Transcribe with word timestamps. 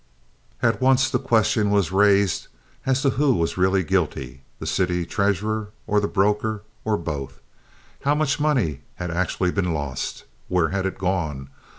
At 0.63 0.81
once 0.81 1.11
the 1.11 1.19
question 1.19 1.69
was 1.69 1.91
raised 1.91 2.47
as 2.87 3.03
to 3.03 3.11
who 3.11 3.35
was 3.35 3.55
really 3.55 3.83
guilty, 3.83 4.41
the 4.57 4.65
city 4.65 5.05
treasurer 5.05 5.73
or 5.85 5.99
the 5.99 6.07
broker, 6.07 6.63
or 6.83 6.97
both. 6.97 7.39
How 8.01 8.15
much 8.15 8.39
money 8.39 8.81
had 8.95 9.11
actually 9.11 9.51
been 9.51 9.75
lost? 9.75 10.23
Where 10.47 10.69
had 10.69 10.87
it 10.87 10.97
gone? 10.97 11.49